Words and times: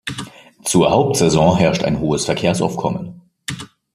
Zur 0.63 0.89
Hauptsaison 0.89 1.57
herrscht 1.57 1.83
ein 1.83 1.99
hohes 1.99 2.25
Verkehrsaufkommen. 2.25 3.21